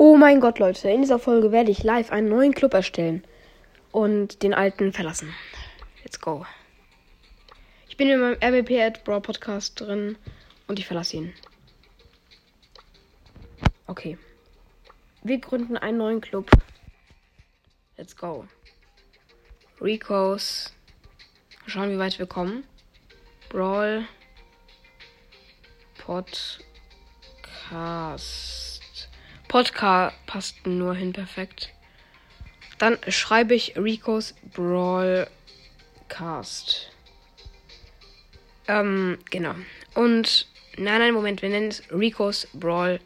Oh 0.00 0.16
mein 0.16 0.40
Gott, 0.40 0.60
Leute, 0.60 0.88
in 0.90 1.02
dieser 1.02 1.18
Folge 1.18 1.50
werde 1.50 1.72
ich 1.72 1.82
live 1.82 2.12
einen 2.12 2.28
neuen 2.28 2.54
Club 2.54 2.72
erstellen 2.72 3.24
und 3.90 4.44
den 4.44 4.54
alten 4.54 4.92
verlassen. 4.92 5.34
Let's 6.04 6.20
go. 6.20 6.46
Ich 7.88 7.96
bin 7.96 8.08
in 8.08 8.20
meinem 8.20 8.36
RBP 8.40 8.80
at 8.80 9.02
Brawl 9.02 9.20
Podcast 9.20 9.80
drin 9.80 10.16
und 10.68 10.78
ich 10.78 10.86
verlasse 10.86 11.16
ihn. 11.16 11.34
Okay. 13.88 14.16
Wir 15.24 15.40
gründen 15.40 15.76
einen 15.76 15.98
neuen 15.98 16.20
Club. 16.20 16.48
Let's 17.96 18.16
go. 18.16 18.46
Ricos. 19.80 20.72
Schauen, 21.66 21.90
wie 21.90 21.98
weit 21.98 22.20
wir 22.20 22.26
kommen. 22.26 22.62
Brawl 23.48 24.06
Podcast. 25.98 26.28
Podcast 29.48 30.14
passt 30.26 30.66
nur 30.66 30.94
hin 30.94 31.12
perfekt. 31.12 31.72
Dann 32.78 32.98
schreibe 33.08 33.54
ich 33.54 33.76
Ricos 33.76 34.34
Brawlcast. 34.54 35.28
Ähm, 38.68 39.18
genau. 39.30 39.54
Und 39.94 40.46
nein, 40.76 41.00
nein, 41.00 41.14
Moment, 41.14 41.42
wir 41.42 41.48
nennen 41.48 41.68
es 41.68 41.82
Ricos 41.90 42.46
Brawl 42.52 43.00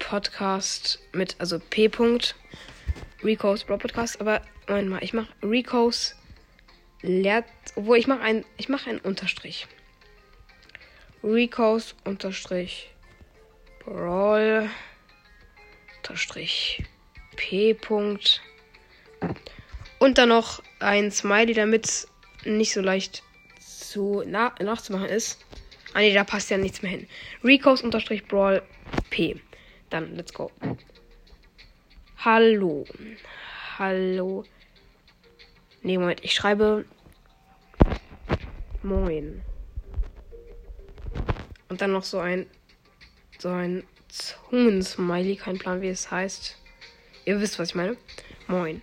Podcast 0.00 0.98
mit, 1.12 1.36
also 1.38 1.58
P. 1.58 1.86
-Punkt. 1.86 2.34
Ricos 3.22 3.64
Brawl 3.64 3.78
Podcast, 3.78 4.20
aber 4.20 4.42
Moment 4.66 4.88
mal, 4.88 5.02
ich 5.02 5.14
mache 5.14 5.32
Ricos 5.42 6.16
lehrt, 7.00 7.46
obwohl 7.76 7.96
ich 7.96 8.06
mache 8.06 8.20
ein, 8.20 8.44
ich 8.58 8.68
mache 8.68 8.90
einen 8.90 8.98
Unterstrich. 8.98 9.66
Ricos 11.22 11.94
Unterstrich 12.04 12.90
Brawl 13.84 14.68
Unterstrich 16.04 16.84
P. 17.34 17.74
Und 19.98 20.18
dann 20.18 20.28
noch 20.28 20.62
ein 20.78 21.10
Smiley, 21.10 21.54
damit 21.54 21.86
es 21.86 22.08
nicht 22.44 22.74
so 22.74 22.82
leicht 22.82 23.22
zu 23.58 24.22
na 24.26 24.54
nachzumachen 24.60 25.08
ist. 25.08 25.42
Ah 25.94 26.00
ne, 26.00 26.12
da 26.12 26.24
passt 26.24 26.50
ja 26.50 26.58
nichts 26.58 26.82
mehr 26.82 26.90
hin. 26.90 27.08
Ricos 27.42 27.80
unterstrich 27.80 28.26
Brawl 28.26 28.62
P. 29.08 29.40
Dann, 29.88 30.14
let's 30.14 30.34
go. 30.34 30.52
Hallo. 32.18 32.84
Hallo. 33.78 34.44
Ne, 35.80 35.96
Moment, 35.96 36.22
ich 36.22 36.34
schreibe 36.34 36.84
Moin. 38.82 39.42
Und 41.70 41.80
dann 41.80 41.92
noch 41.92 42.04
so 42.04 42.18
ein 42.18 42.46
so 43.38 43.48
ein 43.48 43.84
Zungensmiley, 44.14 45.34
kein 45.34 45.58
Plan, 45.58 45.80
wie 45.80 45.88
es 45.88 46.10
heißt. 46.10 46.56
Ihr 47.24 47.40
wisst, 47.40 47.58
was 47.58 47.70
ich 47.70 47.74
meine. 47.74 47.96
Moin. 48.46 48.80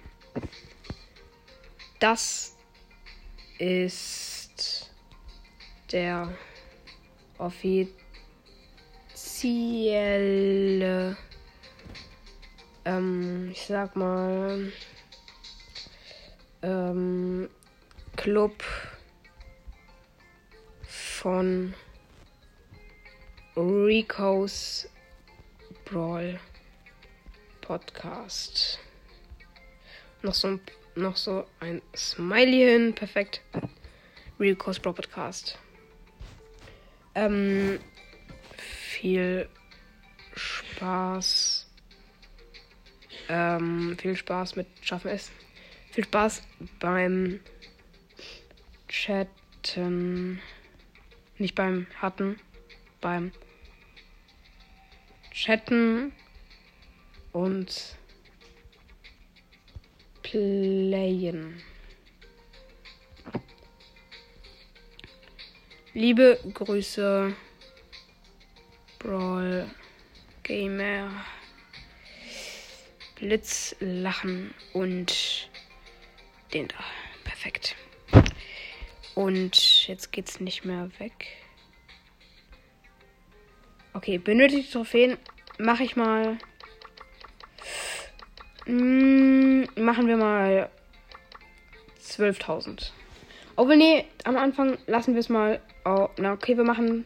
Das 1.99 2.57
ist 3.57 4.91
der 5.91 6.35
offizielle, 7.37 7.95
ähm, 12.83 13.51
ich 13.51 13.65
sag 13.67 13.95
mal, 13.95 14.73
ähm, 16.61 17.49
Club 18.17 18.63
von 20.85 21.73
Rico's 23.55 24.89
Brawl 25.91 26.39
Podcast. 27.59 28.79
Noch 30.21 30.33
so 30.33 30.47
ein, 30.47 30.61
noch 30.95 31.17
so 31.17 31.45
ein 31.59 31.81
Smiley 31.93 32.59
hin. 32.59 32.95
Perfekt. 32.95 33.41
Rico's 34.39 34.79
Brawl 34.79 34.93
Podcast. 34.93 35.59
Ähm, 37.13 37.77
viel 38.57 39.49
Spaß. 40.33 41.67
Ähm, 43.27 43.97
viel 43.99 44.15
Spaß 44.15 44.55
mit 44.55 44.67
Schaffen 44.79 45.11
es. 45.11 45.29
Viel 45.91 46.05
Spaß 46.05 46.43
beim 46.79 47.41
Chatten. 48.87 50.41
Nicht 51.37 51.55
beim 51.55 51.85
Hatten. 52.01 52.39
Beim 53.01 53.33
Chatten 55.43 56.13
und 57.31 57.97
Playen. 60.21 61.59
Liebe 65.95 66.39
Grüße, 66.53 67.35
Brawl 68.99 69.67
Gamer, 70.43 71.09
Blitz, 73.15 73.75
Lachen 73.79 74.53
und 74.73 75.49
den 76.53 76.67
da. 76.67 76.75
Perfekt. 77.23 77.75
Und 79.15 79.87
jetzt 79.87 80.11
geht's 80.11 80.39
nicht 80.39 80.65
mehr 80.65 80.91
weg. 80.99 81.29
Okay, 83.93 84.17
benötigte 84.17 84.71
Trophäen 84.71 85.17
mache 85.57 85.83
ich 85.83 85.95
mal. 85.95 86.37
Mm, 88.65 89.63
machen 89.75 90.07
wir 90.07 90.17
mal 90.17 90.69
12.000. 92.01 92.91
Obwohl, 93.55 93.77
nee, 93.77 94.05
am 94.23 94.37
Anfang 94.37 94.77
lassen 94.87 95.13
wir 95.13 95.19
es 95.19 95.29
mal. 95.29 95.61
Oh, 95.83 96.09
na, 96.17 96.33
okay, 96.33 96.55
wir 96.57 96.63
machen 96.63 97.05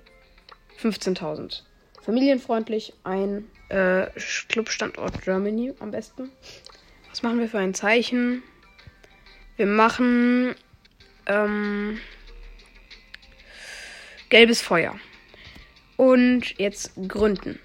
15.000. 0.79 1.61
Familienfreundlich, 2.01 2.93
ein 3.03 3.49
äh, 3.69 4.07
Clubstandort 4.47 5.21
Germany 5.23 5.73
am 5.79 5.91
besten. 5.91 6.29
Was 7.09 7.23
machen 7.23 7.39
wir 7.39 7.49
für 7.49 7.57
ein 7.57 7.73
Zeichen? 7.73 8.43
Wir 9.57 9.65
machen 9.65 10.53
ähm, 11.25 11.99
gelbes 14.29 14.61
Feuer. 14.61 14.99
Und 15.97 16.57
jetzt 16.59 16.91
gründen. 17.07 17.59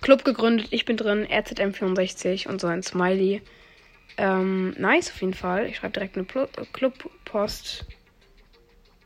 Club 0.00 0.24
gegründet, 0.24 0.68
ich 0.70 0.84
bin 0.84 0.96
drin, 0.96 1.26
RZM64 1.26 2.48
und 2.48 2.60
so 2.60 2.66
ein 2.66 2.82
Smiley. 2.82 3.42
Ähm, 4.16 4.70
nice 4.78 5.10
auf 5.10 5.20
jeden 5.20 5.34
Fall. 5.34 5.66
Ich 5.66 5.76
schreibe 5.76 5.92
direkt 5.92 6.16
eine 6.16 6.26
Clubpost. 6.72 7.84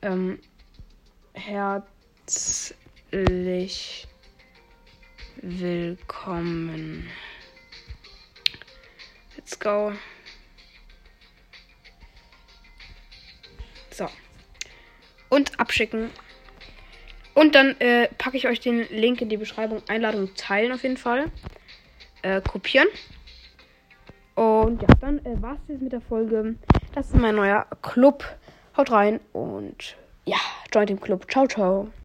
Ähm, 0.03 0.39
herzlich 1.35 2.77
willkommen. 5.43 7.11
Let's 9.37 9.59
go. 9.59 9.93
So. 13.91 14.09
Und 15.29 15.59
abschicken. 15.59 16.11
Und 17.35 17.55
dann 17.55 17.81
äh, 17.81 18.09
packe 18.19 18.37
ich 18.37 18.47
euch 18.47 18.61
den 18.61 18.87
Link 18.91 19.21
in 19.21 19.29
die 19.29 19.37
Beschreibung. 19.37 19.83
Einladung 19.89 20.35
teilen 20.35 20.73
auf 20.73 20.83
jeden 20.83 20.97
Fall. 20.97 21.31
Äh, 22.23 22.41
kopieren. 22.41 22.89
Und 24.35 24.83
ja, 24.83 24.89
dann 25.01 25.19
äh, 25.25 25.41
war 25.41 25.55
es 25.55 25.61
jetzt 25.69 25.83
mit 25.83 25.93
der 25.93 26.01
Folge. 26.01 26.57
Das 26.95 27.09
ist 27.09 27.17
mein 27.17 27.35
neuer 27.35 27.67
Club. 27.83 28.25
Haut 28.77 28.91
rein 28.91 29.21
und 29.35 29.97
ja, 30.25 30.39
joint 30.73 30.89
den 30.89 31.01
Club. 31.01 31.31
Ciao, 31.31 31.47
ciao. 31.47 31.93